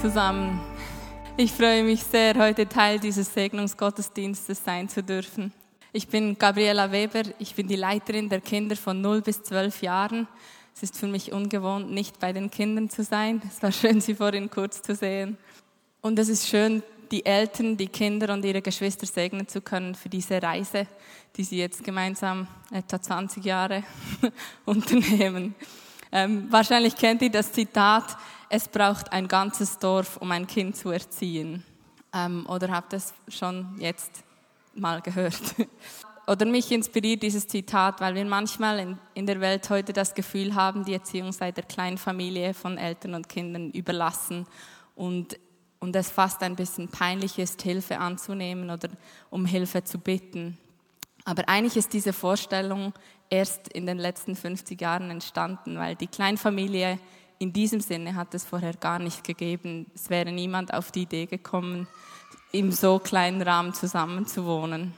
[0.00, 0.58] Zusammen.
[1.36, 5.52] Ich freue mich sehr, heute Teil dieses Segnungsgottesdienstes sein zu dürfen.
[5.92, 10.26] Ich bin Gabriela Weber, ich bin die Leiterin der Kinder von 0 bis 12 Jahren.
[10.74, 13.42] Es ist für mich ungewohnt, nicht bei den Kindern zu sein.
[13.46, 15.36] Es war schön, Sie vorhin kurz zu sehen.
[16.00, 20.08] Und es ist schön, die Eltern, die Kinder und ihre Geschwister segnen zu können für
[20.08, 20.86] diese Reise,
[21.36, 23.82] die sie jetzt gemeinsam etwa 20 Jahre
[24.64, 25.54] unternehmen.
[26.10, 28.16] Ähm, wahrscheinlich kennt ihr das Zitat,
[28.50, 31.64] es braucht ein ganzes Dorf, um ein Kind zu erziehen.
[32.12, 34.24] Ähm, oder habt ihr es schon jetzt
[34.74, 35.40] mal gehört?
[36.26, 40.54] oder mich inspiriert dieses Zitat, weil wir manchmal in, in der Welt heute das Gefühl
[40.54, 44.46] haben, die Erziehung sei der Kleinfamilie von Eltern und Kindern überlassen
[44.94, 45.38] und
[45.80, 48.90] und es fast ein bisschen peinlich ist, Hilfe anzunehmen oder
[49.30, 50.58] um Hilfe zu bitten.
[51.24, 52.92] Aber eigentlich ist diese Vorstellung
[53.30, 56.98] erst in den letzten 50 Jahren entstanden, weil die Kleinfamilie
[57.40, 59.86] in diesem Sinne hat es vorher gar nicht gegeben.
[59.94, 61.88] Es wäre niemand auf die Idee gekommen,
[62.52, 64.92] im so kleinen Rahmen zusammenzuwohnen.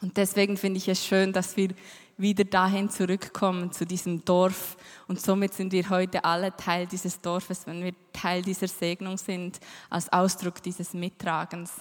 [0.00, 1.68] Und deswegen finde ich es schön, dass wir
[2.16, 4.78] wieder dahin zurückkommen, zu diesem Dorf.
[5.08, 9.60] Und somit sind wir heute alle Teil dieses Dorfes, wenn wir Teil dieser Segnung sind,
[9.90, 11.72] als Ausdruck dieses Mittragens.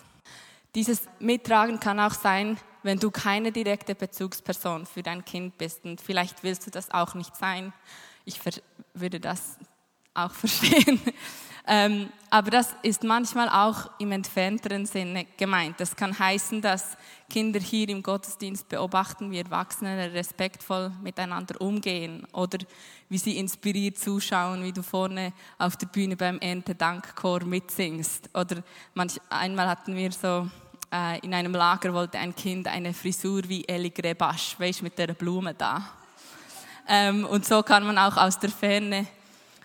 [0.75, 5.85] Dieses Mittragen kann auch sein, wenn du keine direkte Bezugsperson für dein Kind bist.
[5.85, 7.71] Und vielleicht willst du das auch nicht sein.
[8.25, 8.39] Ich
[8.93, 9.57] würde das
[10.17, 10.99] auch verstehen.
[11.69, 15.77] Ähm, aber das ist manchmal auch im entfernteren Sinne gemeint.
[15.79, 16.95] Das kann heißen, dass
[17.29, 22.59] Kinder hier im Gottesdienst beobachten, wie Erwachsene respektvoll miteinander umgehen oder
[23.09, 28.29] wie sie inspiriert zuschauen, wie du vorne auf der Bühne beim Erntedankchor mitsingst.
[28.33, 28.63] Oder
[28.93, 30.49] manch, einmal hatten wir so
[30.93, 35.07] äh, in einem Lager wollte ein Kind eine Frisur wie Eli Grebasch, weißt mit der
[35.07, 35.85] Blume da.
[36.87, 39.05] Ähm, und so kann man auch aus der Ferne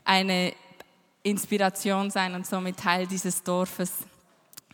[0.04, 0.54] eine
[1.22, 3.98] Inspiration sein und somit Teil dieses Dorfes.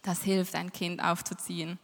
[0.02, 1.78] Das hilft, ein Kind aufzuziehen.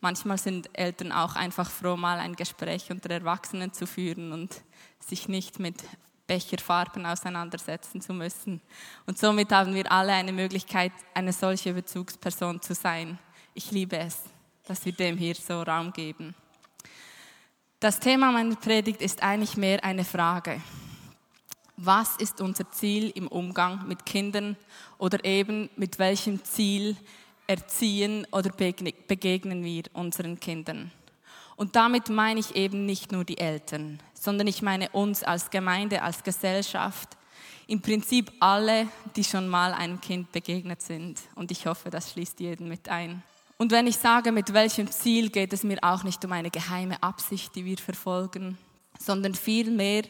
[0.00, 4.62] Manchmal sind Eltern auch einfach froh, mal ein Gespräch unter Erwachsenen zu führen und
[5.00, 5.82] sich nicht mit
[6.26, 8.60] Becherfarben auseinandersetzen zu müssen.
[9.06, 13.18] Und somit haben wir alle eine Möglichkeit, eine solche Bezugsperson zu sein.
[13.54, 14.22] Ich liebe es,
[14.64, 16.34] dass wir dem hier so Raum geben.
[17.80, 20.60] Das Thema meiner Predigt ist eigentlich mehr eine Frage
[21.78, 24.56] was ist unser Ziel im Umgang mit Kindern
[24.98, 26.96] oder eben mit welchem Ziel
[27.46, 30.90] erziehen oder begegnen wir unseren Kindern.
[31.56, 36.02] Und damit meine ich eben nicht nur die Eltern, sondern ich meine uns als Gemeinde,
[36.02, 37.16] als Gesellschaft,
[37.68, 41.20] im Prinzip alle, die schon mal einem Kind begegnet sind.
[41.34, 43.22] Und ich hoffe, das schließt jeden mit ein.
[43.56, 47.02] Und wenn ich sage, mit welchem Ziel, geht es mir auch nicht um eine geheime
[47.02, 48.56] Absicht, die wir verfolgen,
[48.98, 50.04] sondern vielmehr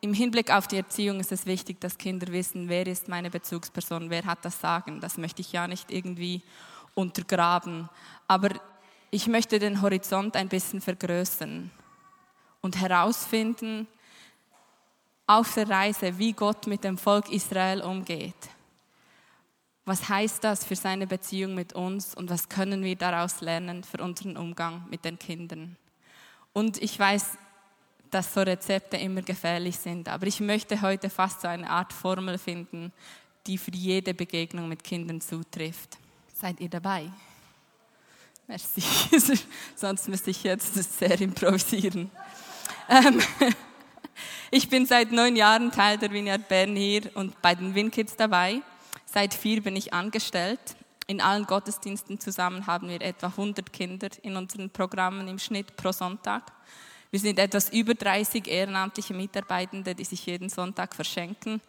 [0.00, 4.08] im Hinblick auf die Erziehung ist es wichtig, dass Kinder wissen, wer ist meine Bezugsperson,
[4.08, 5.00] wer hat das Sagen.
[5.00, 6.42] Das möchte ich ja nicht irgendwie
[6.94, 7.88] untergraben.
[8.26, 8.50] Aber
[9.10, 11.70] ich möchte den Horizont ein bisschen vergrößern
[12.62, 13.86] und herausfinden
[15.26, 18.34] auf der Reise, wie Gott mit dem Volk Israel umgeht.
[19.84, 24.02] Was heißt das für seine Beziehung mit uns und was können wir daraus lernen für
[24.02, 25.76] unseren Umgang mit den Kindern?
[26.52, 27.38] Und ich weiß,
[28.10, 30.08] dass so Rezepte immer gefährlich sind.
[30.08, 32.92] Aber ich möchte heute fast so eine Art Formel finden,
[33.46, 35.98] die für jede Begegnung mit Kindern zutrifft.
[36.34, 37.10] Seid ihr dabei?
[38.46, 38.82] Merci.
[39.76, 42.10] Sonst müsste ich jetzt sehr improvisieren.
[42.88, 43.20] Ähm,
[44.50, 48.62] ich bin seit neun Jahren Teil der Vineyard Bern hier und bei den WinKids dabei.
[49.06, 50.60] Seit vier bin ich angestellt.
[51.06, 55.92] In allen Gottesdiensten zusammen haben wir etwa 100 Kinder in unseren Programmen im Schnitt pro
[55.92, 56.52] Sonntag.
[57.10, 61.60] Wir sind etwas über 30 ehrenamtliche Mitarbeitende, die sich jeden Sonntag verschenken.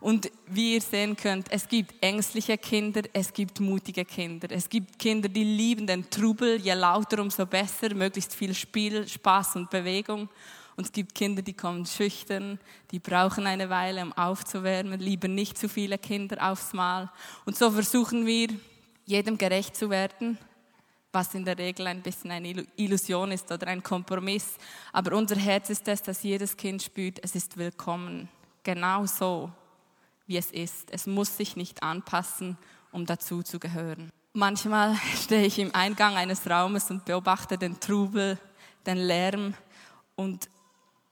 [0.00, 4.48] Und wie ihr sehen könnt, es gibt ängstliche Kinder, es gibt mutige Kinder.
[4.50, 9.56] Es gibt Kinder, die lieben den Trubel, je lauter, umso besser, möglichst viel Spiel, Spaß
[9.56, 10.28] und Bewegung.
[10.76, 12.58] Und es gibt Kinder, die kommen schüchtern,
[12.90, 17.10] die brauchen eine Weile, um aufzuwärmen, lieber nicht zu viele Kinder aufs Mal.
[17.44, 18.48] Und so versuchen wir,
[19.06, 20.38] jedem gerecht zu werden,
[21.14, 24.56] was in der Regel ein bisschen eine Illusion ist oder ein Kompromiss.
[24.92, 28.28] Aber unser Herz ist es, dass jedes Kind spürt, es ist willkommen.
[28.64, 29.50] Genau so,
[30.26, 30.90] wie es ist.
[30.90, 32.58] Es muss sich nicht anpassen
[32.94, 34.12] um dazu zu gehören.
[34.32, 38.38] Manchmal stehe ich im Eingang eines Raumes und beobachte den Trubel,
[38.86, 39.54] den Lärm
[40.14, 40.48] und,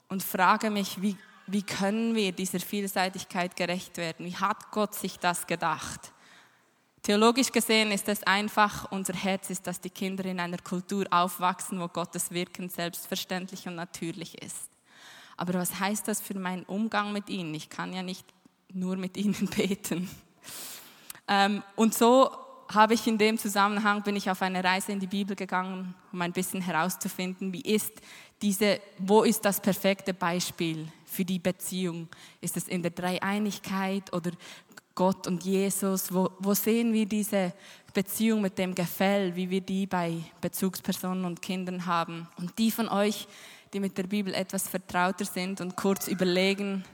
[0.09, 1.17] und frage mich, wie,
[1.49, 4.25] wie können wir dieser Vielseitigkeit gerecht werden?
[4.25, 6.13] Wie hat Gott sich das gedacht?
[7.03, 11.81] Theologisch gesehen ist es einfach, unser Herz ist, dass die Kinder in einer Kultur aufwachsen,
[11.81, 14.69] wo Gottes Wirken selbstverständlich und natürlich ist.
[15.37, 17.55] Aber was heißt das für meinen Umgang mit ihnen?
[17.55, 18.25] Ich kann ja nicht
[18.73, 20.09] nur mit ihnen beten.
[21.27, 22.31] Ähm, und so
[22.69, 26.23] habe ich in dem Zusammenhang, bin ich auf eine Reise in die Bibel gegangen, um
[26.23, 27.93] ein bisschen herauszufinden, wie ist
[28.41, 32.09] diese, wo ist das perfekte Beispiel für die Beziehung?
[32.41, 34.31] Ist es in der Dreieinigkeit oder
[34.95, 36.13] Gott und Jesus?
[36.13, 37.53] Wo, wo sehen wir diese
[37.95, 42.29] Beziehung mit dem Gefäll, wie wir die bei Bezugspersonen und Kindern haben?
[42.37, 43.27] Und die von euch,
[43.73, 46.85] die mit der Bibel etwas vertrauter sind und kurz überlegen,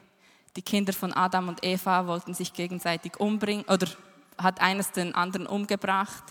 [0.56, 3.87] die Kinder von Adam und Eva wollten sich gegenseitig umbringen oder
[4.39, 6.25] hat eines den anderen umgebracht.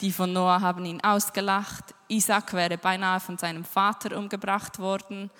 [0.00, 1.94] Die von Noah haben ihn ausgelacht.
[2.08, 5.30] Isaac wäre beinahe von seinem Vater umgebracht worden.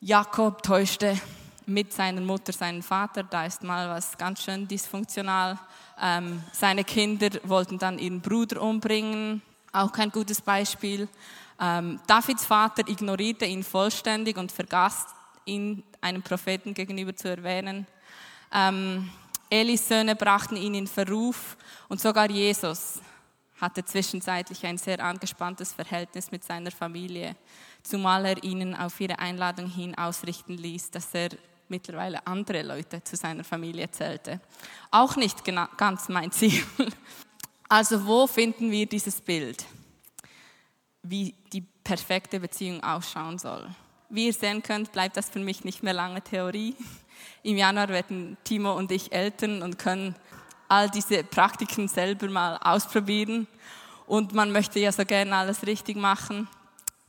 [0.00, 1.20] Jakob täuschte
[1.66, 3.22] mit seiner Mutter seinen Vater.
[3.22, 5.58] Da ist mal was ganz schön dysfunktional.
[6.00, 9.42] Ähm, seine Kinder wollten dann ihren Bruder umbringen.
[9.72, 11.08] Auch kein gutes Beispiel.
[11.60, 15.06] Ähm, Davids Vater ignorierte ihn vollständig und vergaß
[15.44, 17.86] ihn einem Propheten gegenüber zu erwähnen.
[18.52, 19.10] Ähm,
[19.50, 21.56] Elis Söhne brachten ihn in Verruf
[21.88, 23.00] und sogar Jesus
[23.60, 27.36] hatte zwischenzeitlich ein sehr angespanntes Verhältnis mit seiner Familie,
[27.82, 31.30] zumal er ihnen auf ihre Einladung hin ausrichten ließ, dass er
[31.70, 34.40] mittlerweile andere Leute zu seiner Familie zählte.
[34.90, 35.42] Auch nicht
[35.76, 36.62] ganz mein Ziel.
[37.72, 39.64] Also wo finden wir dieses Bild,
[41.04, 43.64] wie die perfekte Beziehung ausschauen soll?
[44.08, 46.74] Wie ihr sehen könnt, bleibt das für mich nicht mehr lange Theorie.
[47.44, 50.16] Im Januar werden Timo und ich Eltern und können
[50.66, 53.46] all diese Praktiken selber mal ausprobieren.
[54.08, 56.48] Und man möchte ja so gerne alles richtig machen.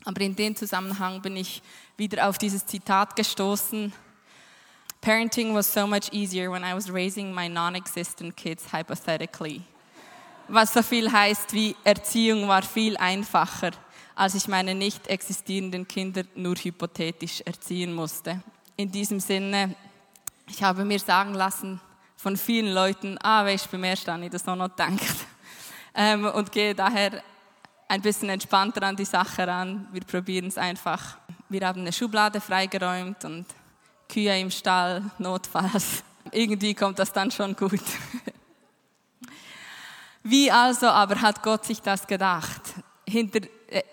[0.05, 1.63] Aber in dem Zusammenhang bin ich
[1.97, 3.93] wieder auf dieses Zitat gestoßen.
[5.01, 9.63] Parenting was so much easier when I was raising my non-existent kids hypothetically.
[10.47, 13.71] Was so viel heißt wie Erziehung war viel einfacher,
[14.15, 18.43] als ich meine nicht existierenden Kinder nur hypothetisch erziehen musste.
[18.77, 19.75] In diesem Sinne
[20.51, 21.79] ich habe mir sagen lassen
[22.17, 25.15] von vielen Leuten, ah, weißt du, beim ersten habe ich das noch gedacht.
[25.93, 27.23] Ähm, und gehe daher
[27.87, 29.87] ein bisschen entspannter an die Sache ran.
[29.91, 31.17] Wir probieren es einfach.
[31.49, 33.45] Wir haben eine Schublade freigeräumt und
[34.11, 36.03] Kühe im Stall, notfalls.
[36.31, 37.81] Irgendwie kommt das dann schon gut.
[40.23, 42.61] Wie also aber hat Gott sich das gedacht?
[43.07, 43.83] Hinter, äh,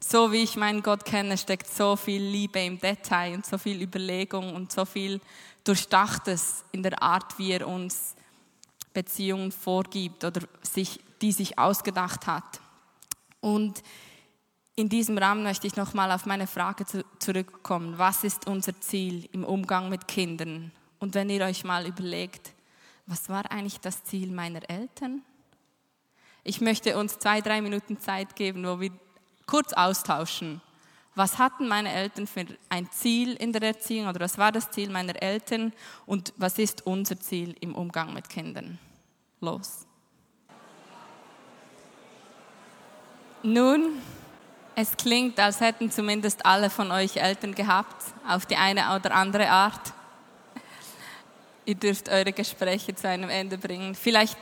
[0.00, 3.80] so wie ich meinen Gott kenne, steckt so viel Liebe im Detail und so viel
[3.80, 5.20] Überlegung und so viel
[5.64, 8.16] Durchdachtes in der Art, wie er uns
[8.92, 12.60] Beziehungen vorgibt oder sich, die sich ausgedacht hat.
[13.40, 13.82] Und
[14.74, 17.98] in diesem Rahmen möchte ich nochmal auf meine Frage zu, zurückkommen.
[17.98, 20.72] Was ist unser Ziel im Umgang mit Kindern?
[20.98, 22.52] Und wenn ihr euch mal überlegt,
[23.06, 25.22] was war eigentlich das Ziel meiner Eltern?
[26.44, 28.90] Ich möchte uns zwei, drei Minuten Zeit geben, wo wir
[29.46, 30.60] kurz austauschen
[31.14, 34.90] was hatten meine Eltern für ein Ziel in der Erziehung oder was war das Ziel
[34.90, 35.72] meiner Eltern
[36.06, 38.78] und was ist unser Ziel im Umgang mit Kindern?
[39.40, 39.86] Los.
[43.42, 44.00] Nun,
[44.82, 49.48] es klingt, als hätten zumindest alle von euch Eltern gehabt, auf die eine oder andere
[49.48, 49.92] Art.
[51.64, 53.94] Ihr dürft eure Gespräche zu einem Ende bringen.
[53.94, 54.36] Vielleicht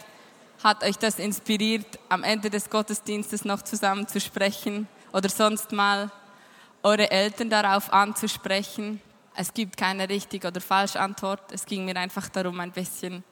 [0.64, 6.10] hat euch das inspiriert, am Ende des Gottesdienstes noch zusammen zu sprechen oder sonst mal
[6.82, 9.00] eure Eltern darauf anzusprechen.
[9.34, 11.52] Es gibt keine richtig oder falsche Antwort.
[11.52, 13.22] Es ging mir einfach darum, ein bisschen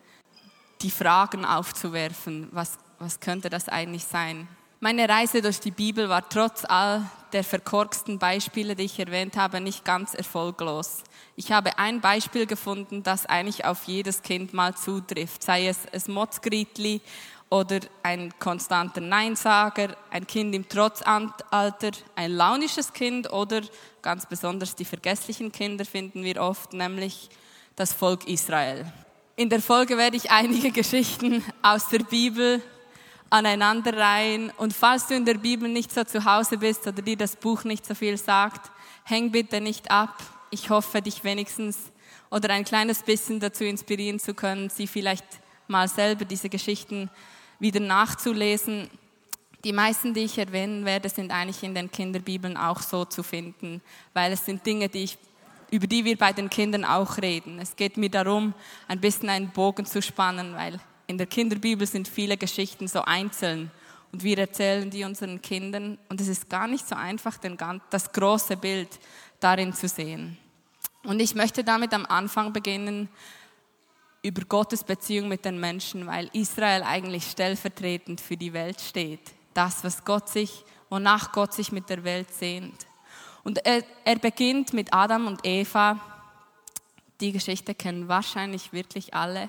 [0.83, 2.49] die Fragen aufzuwerfen.
[2.53, 4.47] Was, was könnte das eigentlich sein?
[4.81, 9.61] Meine Reise durch die Bibel war trotz all der verkorksten Beispiele, die ich erwähnt habe,
[9.61, 11.03] nicht ganz erfolglos.
[11.35, 16.13] Ich habe ein Beispiel gefunden, das eigentlich auf jedes Kind mal zutrifft, sei es ein
[16.15, 17.01] Motzgritli
[17.51, 23.63] oder ein konstanter Neinsager, ein Kind im Trotzalter, ein launisches Kind oder
[24.01, 27.31] ganz besonders die vergesslichen Kinder finden wir oft, nämlich
[27.75, 28.87] das Volk Israel.
[29.35, 32.63] In der Folge werde ich einige Geschichten aus der Bibel
[33.31, 37.37] aneinanderreihen und falls du in der Bibel nicht so zu Hause bist oder dir das
[37.37, 38.71] Buch nicht so viel sagt,
[39.05, 40.23] häng bitte nicht ab.
[40.51, 41.93] Ich hoffe, dich wenigstens
[42.31, 45.25] oder ein kleines bisschen dazu inspirieren zu können, sie vielleicht
[45.67, 47.11] mal selber diese Geschichten
[47.59, 48.89] wieder nachzulesen.
[49.65, 53.83] Die meisten, die ich erwähnen werde, sind eigentlich in den Kinderbibeln auch so zu finden,
[54.15, 55.19] weil es sind Dinge, die ich,
[55.71, 57.59] über die wir bei den Kindern auch reden.
[57.59, 58.55] Es geht mir darum,
[58.87, 63.71] ein bisschen einen Bogen zu spannen, weil in der Kinderbibel sind viele Geschichten so einzeln
[64.13, 67.59] und wir erzählen die unseren Kindern und es ist gar nicht so einfach, den,
[67.91, 68.89] das große Bild
[69.41, 70.39] darin zu sehen.
[71.05, 73.09] Und ich möchte damit am Anfang beginnen,
[74.23, 79.21] über Gottes Beziehung mit den Menschen, weil Israel eigentlich stellvertretend für die Welt steht.
[79.55, 82.87] Das, was Gott sich, wonach Gott sich mit der Welt sehnt.
[83.45, 86.01] Und er, er beginnt mit Adam und Eva.
[87.21, 89.49] Die Geschichte kennen wahrscheinlich wirklich alle.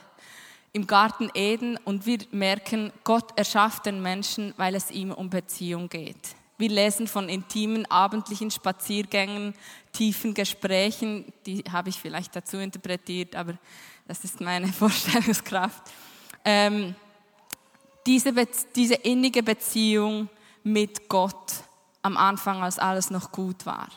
[0.72, 5.90] Im Garten Eden und wir merken, Gott erschafft den Menschen, weil es ihm um Beziehung
[5.90, 6.36] geht.
[6.60, 9.56] Wir lesen von intimen abendlichen Spaziergängen,
[9.94, 13.58] tiefen Gesprächen, die habe ich vielleicht dazu interpretiert, aber
[14.08, 15.82] das ist meine Vorstellungskraft.
[16.44, 16.96] Ähm,
[18.06, 18.34] diese,
[18.76, 20.30] diese innige Beziehung
[20.64, 21.64] mit Gott
[22.02, 23.88] am Anfang, als alles noch gut war.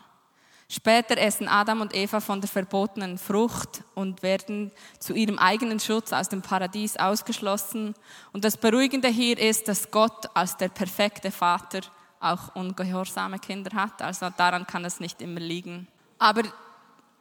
[0.75, 6.15] Später essen Adam und Eva von der verbotenen Frucht und werden zu ihrem eigenen Schutz
[6.15, 7.95] aus dem Paradies ausgeschlossen.
[8.33, 11.81] Und das Beruhigende hier ist, dass Gott als der perfekte Vater
[12.21, 14.01] auch ungehorsame Kinder hat.
[14.01, 15.89] Also daran kann es nicht immer liegen.
[16.19, 16.45] Aber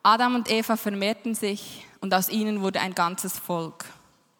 [0.01, 3.83] Adam und Eva vermehrten sich und aus ihnen wurde ein ganzes Volk.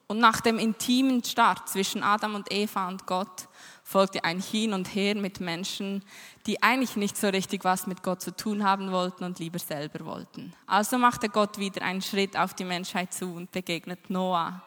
[0.07, 3.49] Und nach dem intimen Start zwischen Adam und Eva und Gott
[3.91, 6.03] folgte ein Hin und Her mit Menschen,
[6.47, 10.05] die eigentlich nicht so richtig was mit Gott zu tun haben wollten und lieber selber
[10.05, 10.53] wollten.
[10.65, 14.63] Also machte Gott wieder einen Schritt auf die Menschheit zu und begegnet Noah,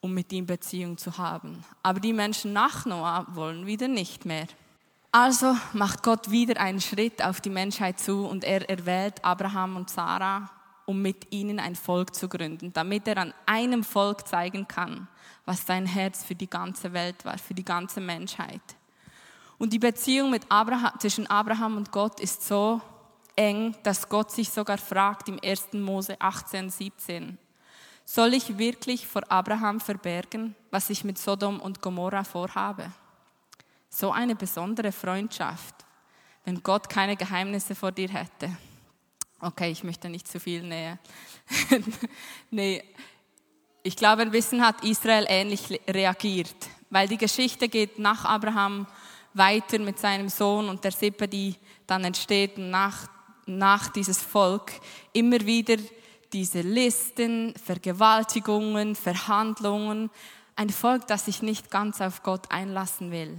[0.00, 1.64] um mit ihm Beziehung zu haben.
[1.82, 4.46] Aber die Menschen nach Noah wollen wieder nicht mehr.
[5.10, 9.90] Also macht Gott wieder einen Schritt auf die Menschheit zu und er erwählt Abraham und
[9.90, 10.50] Sarah,
[10.86, 15.08] um mit ihnen ein Volk zu gründen, damit er an einem Volk zeigen kann,
[15.44, 18.62] was sein Herz für die ganze Welt war, für die ganze Menschheit.
[19.58, 22.80] Und die Beziehung mit Abraham, zwischen Abraham und Gott ist so
[23.34, 25.72] eng, dass Gott sich sogar fragt im 1.
[25.74, 27.38] Mose 18, 17,
[28.04, 32.92] soll ich wirklich vor Abraham verbergen, was ich mit Sodom und Gomorra vorhabe?
[33.88, 35.74] So eine besondere Freundschaft,
[36.44, 38.56] wenn Gott keine Geheimnisse vor dir hätte.
[39.40, 40.98] Okay, ich möchte nicht zu viel näher.
[42.50, 42.82] nee,
[43.82, 46.56] ich glaube, ein bisschen hat Israel ähnlich reagiert,
[46.90, 48.86] weil die Geschichte geht nach Abraham
[49.34, 51.54] weiter mit seinem Sohn und der Sippe, die
[51.86, 53.08] dann entsteht nach,
[53.44, 54.72] nach dieses Volk,
[55.12, 55.76] immer wieder
[56.32, 60.10] diese Listen, Vergewaltigungen, Verhandlungen,
[60.56, 63.36] ein Volk, das sich nicht ganz auf Gott einlassen will.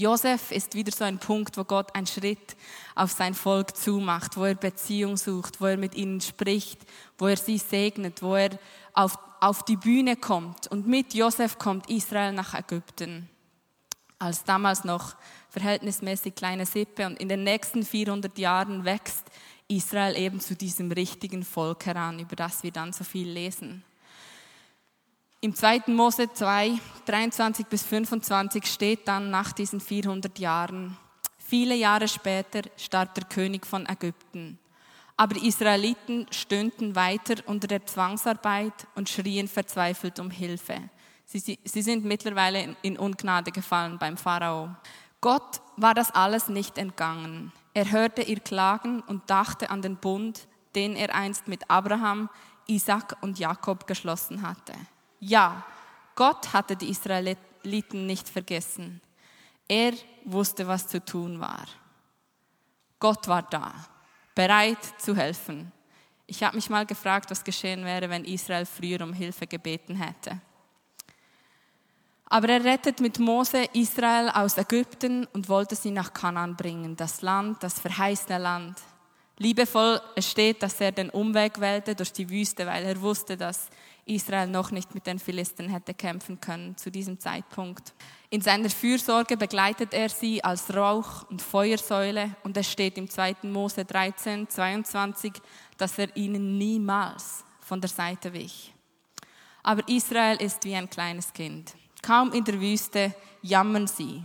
[0.00, 2.56] Josef ist wieder so ein Punkt, wo Gott einen Schritt
[2.94, 6.80] auf sein Volk zumacht, wo er Beziehung sucht, wo er mit ihnen spricht,
[7.18, 8.58] wo er sie segnet, wo er
[8.94, 10.68] auf, auf die Bühne kommt.
[10.68, 13.28] Und mit Josef kommt Israel nach Ägypten,
[14.18, 15.16] als damals noch
[15.50, 17.04] verhältnismäßig kleine Sippe.
[17.06, 19.26] Und in den nächsten 400 Jahren wächst
[19.68, 23.84] Israel eben zu diesem richtigen Volk heran, über das wir dann so viel lesen.
[25.42, 25.84] Im 2.
[25.86, 30.98] Mose 2, 23 bis 25 steht dann nach diesen 400 Jahren,
[31.38, 34.58] viele Jahre später starb der König von Ägypten.
[35.16, 40.76] Aber Israeliten stünden weiter unter der Zwangsarbeit und schrien verzweifelt um Hilfe.
[41.24, 44.76] Sie, sie sind mittlerweile in Ungnade gefallen beim Pharao.
[45.22, 47.50] Gott war das alles nicht entgangen.
[47.72, 52.28] Er hörte ihr Klagen und dachte an den Bund, den er einst mit Abraham,
[52.66, 54.74] Isaac und Jakob geschlossen hatte.
[55.20, 55.64] Ja,
[56.14, 59.00] Gott hatte die Israeliten nicht vergessen.
[59.68, 59.92] Er
[60.24, 61.66] wusste, was zu tun war.
[62.98, 63.72] Gott war da,
[64.34, 65.72] bereit zu helfen.
[66.26, 70.40] Ich habe mich mal gefragt, was geschehen wäre, wenn Israel früher um Hilfe gebeten hätte.
[72.26, 77.22] Aber er rettet mit Mose Israel aus Ägypten und wollte sie nach Kanaan bringen, das
[77.22, 78.78] Land, das verheißene Land.
[79.38, 83.68] Liebevoll steht, dass er den Umweg wählte durch die Wüste, weil er wusste, dass
[84.10, 87.94] Israel noch nicht mit den Philisten hätte kämpfen können zu diesem Zeitpunkt.
[88.28, 93.36] In seiner Fürsorge begleitet er sie als Rauch- und Feuersäule und es steht im 2.
[93.44, 95.32] Mose 13, 22,
[95.78, 98.74] dass er ihnen niemals von der Seite wich.
[99.62, 101.74] Aber Israel ist wie ein kleines Kind.
[102.02, 104.22] Kaum in der Wüste jammern sie.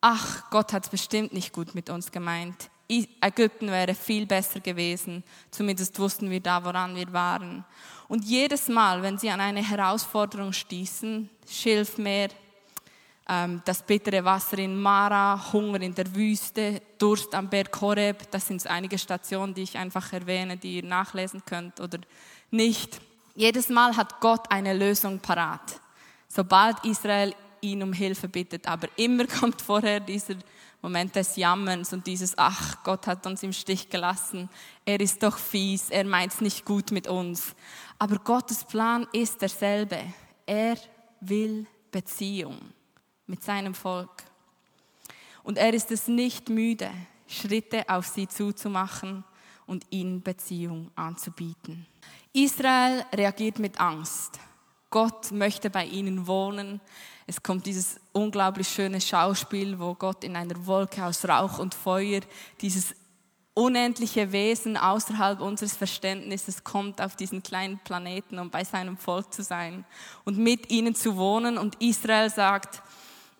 [0.00, 2.70] Ach, Gott hat es bestimmt nicht gut mit uns gemeint.
[2.88, 5.24] Ägypten wäre viel besser gewesen.
[5.50, 7.64] Zumindest wussten wir da, woran wir waren.
[8.08, 12.28] Und jedes Mal, wenn sie an eine Herausforderung stießen, Schilfmeer,
[13.28, 18.46] ähm, das bittere Wasser in Mara, Hunger in der Wüste, Durst am Berg Horeb, das
[18.46, 21.98] sind einige Stationen, die ich einfach erwähne, die ihr nachlesen könnt oder
[22.50, 23.00] nicht.
[23.34, 25.80] Jedes Mal hat Gott eine Lösung parat,
[26.28, 28.66] sobald Israel ihn um Hilfe bittet.
[28.66, 30.36] Aber immer kommt vorher dieser
[30.82, 34.48] Moment des Jammerns und dieses, ach, Gott hat uns im Stich gelassen,
[34.84, 37.54] er ist doch fies, er meint es nicht gut mit uns.
[37.98, 39.98] Aber Gottes Plan ist derselbe.
[40.44, 40.76] Er
[41.20, 42.58] will Beziehung
[43.26, 44.22] mit seinem Volk.
[45.42, 46.90] Und er ist es nicht müde,
[47.26, 49.24] Schritte auf sie zuzumachen
[49.66, 51.86] und ihnen Beziehung anzubieten.
[52.32, 54.38] Israel reagiert mit Angst.
[54.90, 56.80] Gott möchte bei ihnen wohnen.
[57.26, 62.20] Es kommt dieses unglaublich schöne Schauspiel, wo Gott in einer Wolke aus Rauch und Feuer,
[62.60, 62.94] dieses
[63.52, 69.42] unendliche Wesen außerhalb unseres Verständnisses kommt auf diesen kleinen Planeten, um bei seinem Volk zu
[69.42, 69.84] sein
[70.24, 71.58] und mit ihnen zu wohnen.
[71.58, 72.82] Und Israel sagt,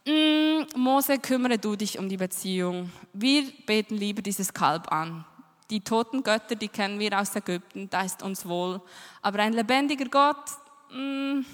[0.07, 2.91] mm, Mose, kümmere du dich um die Beziehung.
[3.13, 5.25] Wir beten lieber dieses Kalb an.
[5.69, 8.81] Die toten Götter, die kennen wir aus Ägypten, da ist uns wohl.
[9.21, 10.51] Aber ein lebendiger Gott,
[10.93, 11.45] mm.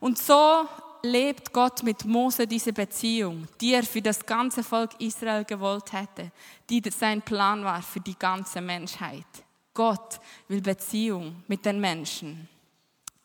[0.00, 0.66] und so
[1.02, 6.30] lebt Gott mit Mose diese Beziehung, die er für das ganze Volk Israel gewollt hätte,
[6.68, 9.26] die sein Plan war für die ganze Menschheit.
[9.74, 12.48] Gott will Beziehung mit den Menschen.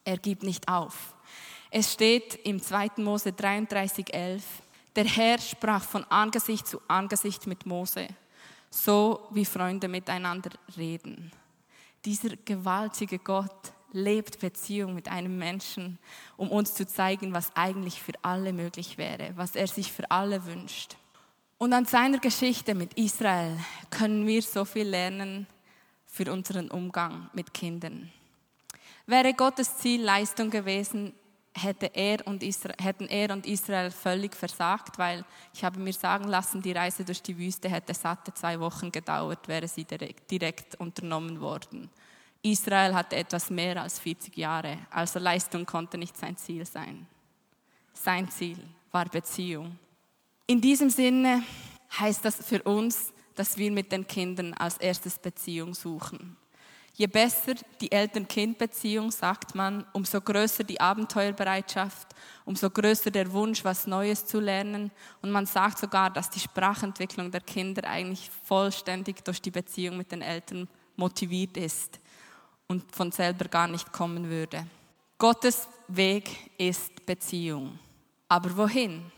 [0.06, 1.16] Er gibt nicht auf.
[1.72, 2.92] Es steht im 2.
[2.98, 4.42] Mose 33,11,
[4.96, 8.08] der Herr sprach von Angesicht zu Angesicht mit Mose,
[8.70, 11.32] so wie Freunde miteinander reden.
[12.06, 16.00] Dieser gewaltige Gott lebt Beziehung mit einem Menschen,
[16.36, 20.46] um uns zu zeigen, was eigentlich für alle möglich wäre, was er sich für alle
[20.46, 20.98] wünscht.
[21.58, 23.58] Und an seiner Geschichte mit Israel
[23.90, 25.48] können wir so viel lernen
[26.06, 28.12] für unseren Umgang mit Kindern.
[29.06, 31.14] Wäre Gottes Ziel Leistung gewesen,
[31.56, 35.24] hätte er und Israel, hätten er und Israel völlig versagt, weil
[35.54, 39.48] ich habe mir sagen lassen, die Reise durch die Wüste hätte satte zwei Wochen gedauert,
[39.48, 41.90] wäre sie direkt, direkt unternommen worden.
[42.44, 47.08] Israel hatte etwas mehr als 40 Jahre, also Leistung konnte nicht sein Ziel sein.
[47.94, 48.58] Sein Ziel
[48.92, 49.80] war Beziehung.
[50.46, 51.44] In diesem Sinne
[51.98, 56.36] heißt das für uns, dass wir mit den Kindern als erstes Beziehung suchen.
[56.96, 62.10] Je besser die Eltern-Kind-Beziehung, sagt man, umso größer die Abenteuerbereitschaft,
[62.46, 64.92] umso größer der Wunsch, was Neues zu lernen.
[65.22, 70.12] Und man sagt sogar, dass die Sprachentwicklung der Kinder eigentlich vollständig durch die Beziehung mit
[70.12, 72.00] den Eltern motiviert ist
[72.74, 74.66] und von selber gar nicht kommen würde.
[75.20, 77.78] Gottes Weg ist Beziehung.
[78.28, 79.12] Aber wohin?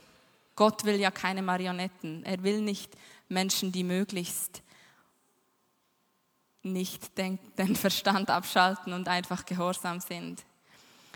[0.57, 2.25] Gott will ja keine Marionetten.
[2.25, 2.91] Er will nicht
[3.29, 4.61] Menschen, die möglichst
[6.63, 10.43] nicht den Verstand abschalten und einfach gehorsam sind.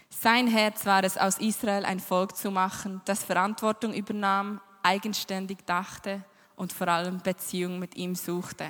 [0.10, 6.24] Sein Herz war es, aus Israel ein Volk zu machen, das Verantwortung übernahm, eigenständig dachte
[6.56, 8.70] und vor allem Beziehung mit ihm suchte.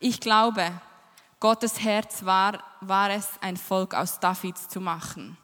[0.00, 0.72] Ich glaube,
[1.38, 5.36] Gottes Herz war, war es, ein Volk aus Davids zu machen.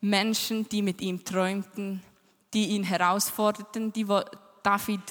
[0.00, 2.02] Menschen, die mit ihm träumten,
[2.54, 3.92] die ihn herausforderten.
[3.92, 4.06] Die,
[4.62, 5.02] David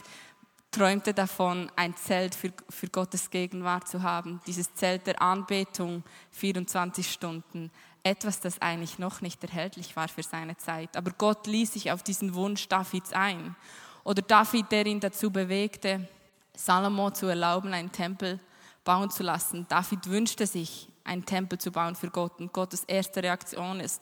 [0.71, 4.41] träumte davon, ein Zelt für, für Gottes Gegenwart zu haben.
[4.47, 7.71] Dieses Zelt der Anbetung, 24 Stunden.
[8.01, 10.97] Etwas, das eigentlich noch nicht erhältlich war für seine Zeit.
[10.97, 13.55] Aber Gott ließ sich auf diesen Wunsch Davids ein.
[14.03, 16.07] Oder David, der ihn dazu bewegte,
[16.55, 18.54] Salomo zu erlauben, einen Tempel zu
[18.85, 19.65] bauen zu lassen.
[19.67, 22.39] David wünschte sich, einen Tempel zu bauen für Gott.
[22.39, 24.01] Und Gottes erste Reaktion ist,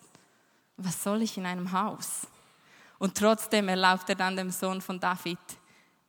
[0.78, 2.28] was soll ich in einem Haus?
[3.00, 5.40] Und trotzdem erlaubt er dann dem Sohn von David,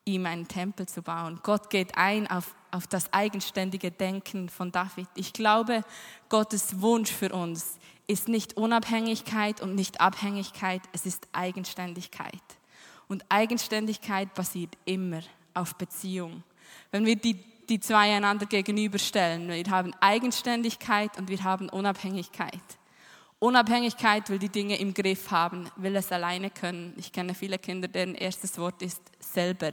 [0.04, 1.40] ihm einen Tempel zu bauen.
[1.42, 5.08] Gott geht ein auf, auf das eigenständige Denken von David.
[5.14, 5.82] Ich glaube,
[6.28, 12.42] Gottes Wunsch für uns ist nicht Unabhängigkeit und nicht Abhängigkeit, es ist Eigenständigkeit.
[13.08, 15.20] Und Eigenständigkeit basiert immer
[15.54, 16.42] auf Beziehung.
[16.90, 19.48] Wenn wir die die zwei einander gegenüberstellen.
[19.48, 22.60] Wir haben Eigenständigkeit und wir haben Unabhängigkeit.
[23.38, 26.94] Unabhängigkeit will die Dinge im Griff haben, will es alleine können.
[26.96, 29.70] Ich kenne viele Kinder, deren erstes Wort ist selber.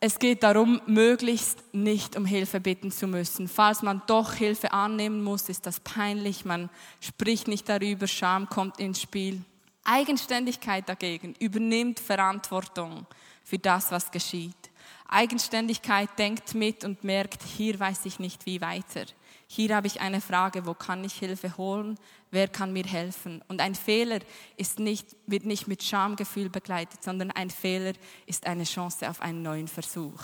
[0.00, 3.46] Es geht darum, möglichst nicht um Hilfe bitten zu müssen.
[3.46, 8.80] Falls man doch Hilfe annehmen muss, ist das peinlich, man spricht nicht darüber, Scham kommt
[8.80, 9.42] ins Spiel.
[9.84, 13.06] Eigenständigkeit dagegen übernimmt Verantwortung
[13.44, 14.61] für das, was geschieht.
[15.08, 19.04] Eigenständigkeit denkt mit und merkt, hier weiß ich nicht wie weiter.
[19.46, 21.98] Hier habe ich eine Frage, wo kann ich Hilfe holen?
[22.30, 23.42] Wer kann mir helfen?
[23.48, 24.20] Und ein Fehler
[24.56, 27.92] ist nicht, wird nicht mit Schamgefühl begleitet, sondern ein Fehler
[28.26, 30.20] ist eine Chance auf einen neuen Versuch.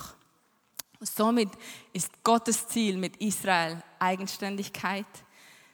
[1.00, 1.50] Somit
[1.92, 5.06] ist Gottes Ziel mit Israel Eigenständigkeit.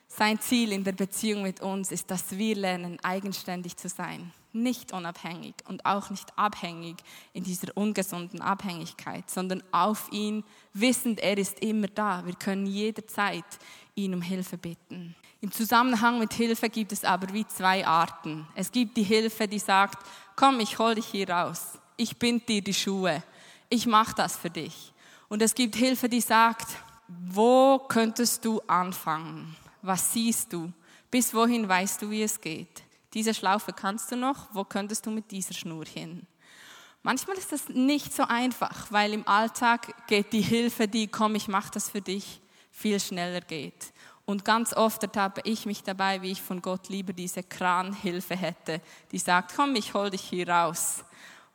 [0.09, 4.92] Sein Ziel in der Beziehung mit uns ist, dass wir lernen, eigenständig zu sein nicht
[4.92, 6.96] unabhängig und auch nicht abhängig
[7.32, 12.24] in dieser ungesunden Abhängigkeit, sondern auf ihn wissend, er ist immer da.
[12.24, 13.44] Wir können jederzeit
[13.94, 15.14] ihn um Hilfe bitten.
[15.40, 18.46] Im Zusammenhang mit Hilfe gibt es aber wie zwei Arten.
[18.54, 19.98] Es gibt die Hilfe, die sagt,
[20.36, 21.78] komm, ich hol dich hier raus.
[21.96, 23.22] Ich bind dir die Schuhe.
[23.68, 24.92] Ich mache das für dich.
[25.28, 26.68] Und es gibt Hilfe, die sagt,
[27.08, 29.54] wo könntest du anfangen?
[29.82, 30.72] Was siehst du?
[31.10, 32.82] Bis wohin weißt du, wie es geht?
[33.14, 36.27] Diese Schlaufe kannst du noch, wo könntest du mit dieser Schnur hin?
[37.03, 41.48] Manchmal ist das nicht so einfach, weil im Alltag geht die Hilfe, die komm, ich
[41.48, 43.92] mache das für dich, viel schneller geht.
[44.24, 48.81] Und ganz oft ertappe ich mich dabei, wie ich von Gott lieber diese Kranhilfe hätte,
[49.12, 51.05] die sagt, komm, ich hol dich hier raus.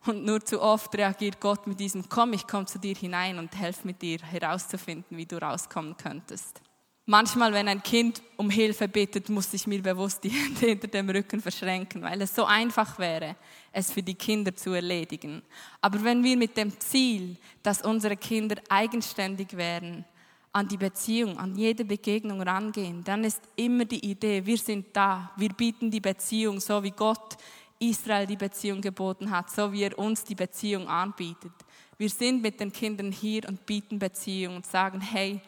[0.06, 3.54] Und nur zu oft reagiert Gott mit diesem, komm, ich komme zu dir hinein und
[3.56, 6.62] helfe mit dir herauszufinden, wie du rauskommen könntest.
[7.10, 11.10] Manchmal, wenn ein Kind um Hilfe bittet, muss ich mir bewusst die Hände hinter dem
[11.10, 13.34] Rücken verschränken, weil es so einfach wäre,
[13.72, 15.42] es für die Kinder zu erledigen.
[15.80, 20.04] Aber wenn wir mit dem Ziel, dass unsere Kinder eigenständig werden,
[20.52, 25.32] an die Beziehung, an jede Begegnung rangehen, dann ist immer die Idee, wir sind da,
[25.36, 27.36] wir bieten die Beziehung so, wie Gott
[27.80, 31.54] Israel die Beziehung geboten hat, so wie er uns die Beziehung anbietet.
[31.98, 35.40] Wir sind mit den Kindern hier und bieten Beziehung und sagen, hey,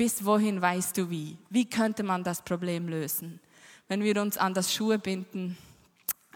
[0.00, 1.36] bis wohin weißt du wie?
[1.50, 3.38] Wie könnte man das Problem lösen?
[3.86, 5.58] Wenn wir uns an das Schuhebinden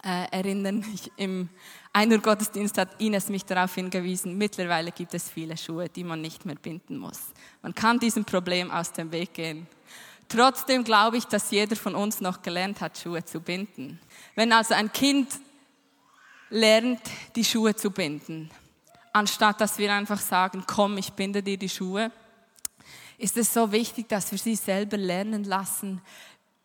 [0.03, 1.49] äh, erinnern, ich, im
[1.91, 6.45] Einer Gottesdienst hat Ines mich darauf hingewiesen, mittlerweile gibt es viele Schuhe, die man nicht
[6.45, 7.33] mehr binden muss.
[7.63, 9.65] Man kann diesem Problem aus dem Weg gehen.
[10.29, 13.99] Trotzdem glaube ich, dass jeder von uns noch gelernt hat, Schuhe zu binden.
[14.35, 15.39] Wenn also ein Kind
[16.51, 17.01] lernt,
[17.35, 18.51] die Schuhe zu binden,
[19.11, 22.11] anstatt dass wir einfach sagen, komm, ich binde dir die Schuhe,
[23.17, 26.01] ist es so wichtig, dass wir sie selber lernen lassen,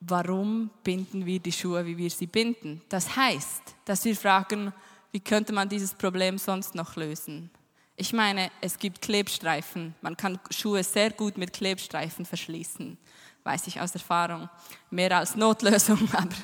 [0.00, 2.82] warum binden wir die Schuhe, wie wir sie binden.
[2.88, 4.72] Das heißt, dass wir fragen,
[5.12, 7.50] wie könnte man dieses Problem sonst noch lösen?
[7.96, 9.94] Ich meine, es gibt Klebstreifen.
[10.00, 12.96] Man kann Schuhe sehr gut mit Klebstreifen verschließen.
[13.44, 14.48] Weiß ich aus Erfahrung.
[14.90, 16.34] Mehr als Notlösung, aber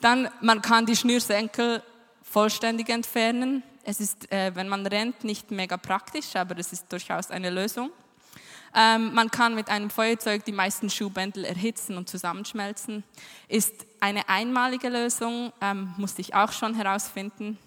[0.00, 1.82] dann, man kann die Schnürsenkel
[2.22, 3.64] vollständig entfernen.
[3.82, 7.90] Es ist, äh, wenn man rennt, nicht mega praktisch, aber es ist durchaus eine Lösung.
[8.74, 13.04] Ähm, man kann mit einem Feuerzeug die meisten Schuhbändel erhitzen und zusammenschmelzen.
[13.48, 17.58] Ist eine einmalige Lösung, ähm, musste ich auch schon herausfinden.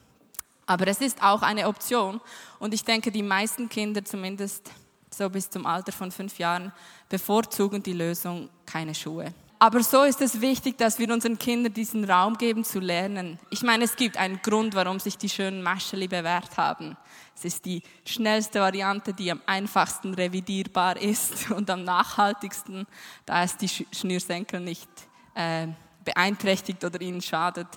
[0.66, 2.22] Aber es ist auch eine Option.
[2.60, 4.72] Und ich denke, die meisten Kinder, zumindest
[5.10, 6.72] so bis zum Alter von fünf Jahren,
[7.10, 9.34] bevorzugen die Lösung keine Schuhe.
[9.62, 13.38] Aber so ist es wichtig, dass wir unseren Kindern diesen Raum geben zu lernen.
[13.52, 16.98] Ich meine, es gibt einen Grund, warum sich die schönen Mascheli bewährt haben.
[17.36, 22.88] Es ist die schnellste Variante, die am einfachsten revidierbar ist und am nachhaltigsten,
[23.28, 24.90] da es die Schnürsenkel nicht
[25.36, 25.68] äh,
[26.06, 27.68] beeinträchtigt oder ihnen schadet.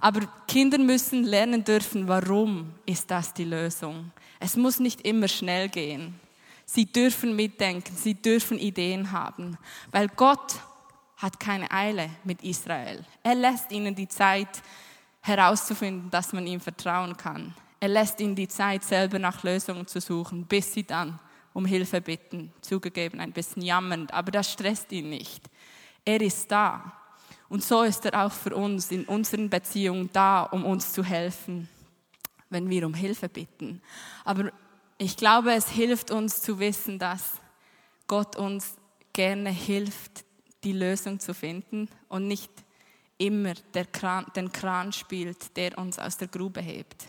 [0.00, 4.12] Aber Kinder müssen lernen dürfen, warum ist das die Lösung.
[4.40, 6.18] Es muss nicht immer schnell gehen.
[6.64, 9.58] Sie dürfen mitdenken, sie dürfen Ideen haben,
[9.90, 10.54] weil Gott
[11.16, 13.04] hat keine Eile mit Israel.
[13.22, 14.62] Er lässt ihnen die Zeit
[15.20, 17.54] herauszufinden, dass man ihm vertrauen kann.
[17.80, 21.18] Er lässt ihnen die Zeit, selber nach Lösungen zu suchen, bis sie dann
[21.52, 22.52] um Hilfe bitten.
[22.60, 25.48] Zugegeben, ein bisschen jammernd, aber das stresst ihn nicht.
[26.04, 26.92] Er ist da.
[27.48, 31.68] Und so ist er auch für uns in unseren Beziehungen da, um uns zu helfen,
[32.50, 33.80] wenn wir um Hilfe bitten.
[34.24, 34.50] Aber
[34.98, 37.32] ich glaube, es hilft uns zu wissen, dass
[38.06, 38.76] Gott uns
[39.12, 40.24] gerne hilft,
[40.64, 42.50] die Lösung zu finden und nicht
[43.18, 43.54] immer
[43.92, 47.06] Kran, den Kran spielt, der uns aus der Grube hebt.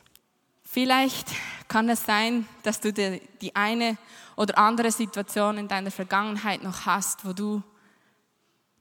[0.64, 1.28] Vielleicht
[1.68, 3.98] kann es sein, dass du die eine
[4.36, 7.64] oder andere Situation in deiner Vergangenheit noch hast, wo du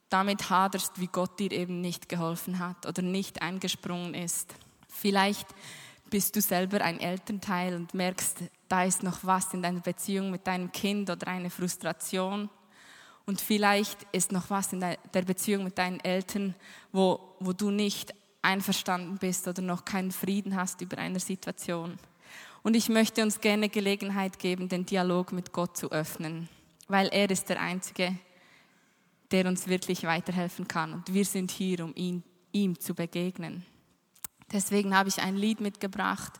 [0.08, 4.54] damit haderst, wie Gott dir eben nicht geholfen hat oder nicht eingesprungen ist.
[4.88, 5.46] Vielleicht
[6.10, 10.46] bist du selber ein Elternteil und merkst, da ist noch was in deiner Beziehung mit
[10.46, 12.48] deinem Kind oder eine Frustration
[13.26, 16.54] und vielleicht ist noch was in der Beziehung mit deinen Eltern,
[16.92, 21.98] wo, wo du nicht einverstanden bist oder noch keinen Frieden hast über eine Situation.
[22.62, 26.48] Und ich möchte uns gerne Gelegenheit geben, den Dialog mit Gott zu öffnen,
[26.88, 28.18] weil er ist der Einzige,
[29.30, 30.92] der uns wirklich weiterhelfen kann.
[30.92, 33.64] Und wir sind hier, um ihn, ihm zu begegnen.
[34.54, 36.32] Deswegen habe ich ein Lied mitgebracht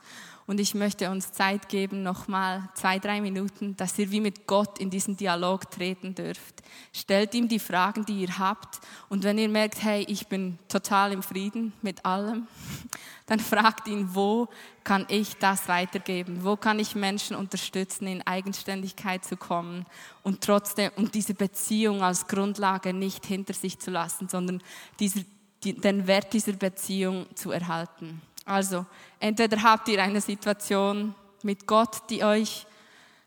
[0.46, 4.78] und ich möchte uns Zeit geben, nochmal zwei, drei Minuten, dass ihr wie mit Gott
[4.78, 6.62] in diesen Dialog treten dürft.
[6.92, 8.80] Stellt ihm die Fragen, die ihr habt.
[9.08, 12.46] Und wenn ihr merkt, hey, ich bin total im Frieden mit allem,
[13.26, 14.48] dann fragt ihn, wo
[14.84, 16.44] kann ich das weitergeben?
[16.44, 19.86] Wo kann ich Menschen unterstützen, in Eigenständigkeit zu kommen
[20.22, 24.62] und trotzdem, und diese Beziehung als Grundlage nicht hinter sich zu lassen, sondern
[25.00, 25.22] dieser,
[25.64, 28.20] die, den Wert dieser Beziehung zu erhalten.
[28.44, 28.84] Also,
[29.20, 32.66] entweder habt ihr eine Situation mit Gott, die euch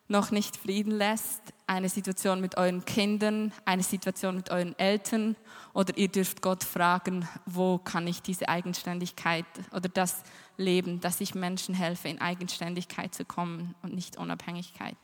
[0.07, 5.35] noch nicht Frieden lässt, eine Situation mit euren Kindern, eine Situation mit euren Eltern
[5.73, 10.23] oder ihr dürft Gott fragen, wo kann ich diese Eigenständigkeit oder das
[10.55, 14.97] Leben, dass ich Menschen helfe, in Eigenständigkeit zu kommen und nicht Unabhängigkeit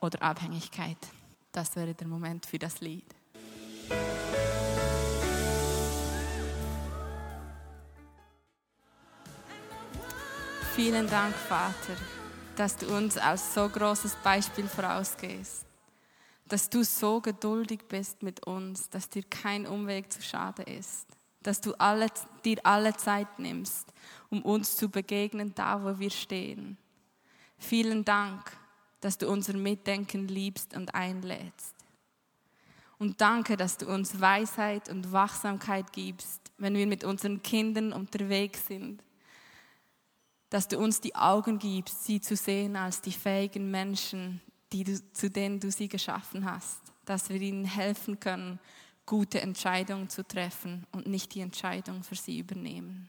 [0.00, 0.98] oder Abhängigkeit.
[1.52, 3.04] Das wäre der Moment für das Lied.
[10.82, 11.94] Vielen Dank, Vater
[12.56, 15.66] dass du uns als so großes Beispiel vorausgehst.
[16.48, 21.06] Dass du so geduldig bist mit uns, dass dir kein Umweg zu schade ist.
[21.42, 22.06] Dass du alle,
[22.44, 23.92] dir alle Zeit nimmst,
[24.30, 26.78] um uns zu begegnen, da wo wir stehen.
[27.58, 28.50] Vielen Dank,
[29.02, 31.74] dass du unser Mitdenken liebst und einlädst.
[32.98, 38.66] Und danke, dass du uns Weisheit und Wachsamkeit gibst, wenn wir mit unseren Kindern unterwegs
[38.66, 39.02] sind
[40.50, 44.40] dass du uns die Augen gibst, sie zu sehen als die fähigen Menschen,
[44.72, 48.58] die du, zu denen du sie geschaffen hast, dass wir ihnen helfen können,
[49.06, 53.08] gute Entscheidungen zu treffen und nicht die Entscheidung für sie übernehmen.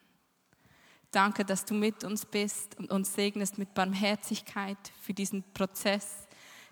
[1.11, 6.27] Danke, dass du mit uns bist und uns segnest mit Barmherzigkeit für diesen Prozess,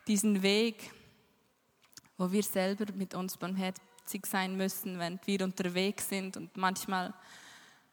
[0.08, 0.94] diesen Weg,
[2.18, 7.14] wo wir selber mit uns barmherzig sein müssen, wenn wir unterwegs sind und manchmal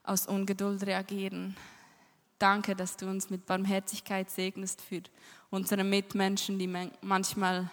[0.05, 1.57] aus Ungeduld reagieren.
[2.39, 5.03] Danke, dass du uns mit Barmherzigkeit segnest für
[5.51, 6.69] unsere Mitmenschen, die
[7.01, 7.71] manchmal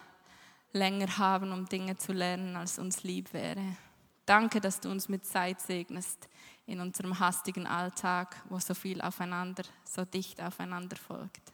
[0.71, 3.77] länger haben, um Dinge zu lernen, als uns lieb wäre.
[4.25, 6.29] Danke, dass du uns mit Zeit segnest
[6.65, 11.51] in unserem hastigen Alltag, wo so viel aufeinander, so dicht aufeinander folgt.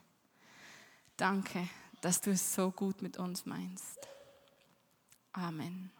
[1.18, 1.68] Danke,
[2.02, 4.08] dass du es so gut mit uns meinst.
[5.34, 5.92] Amen.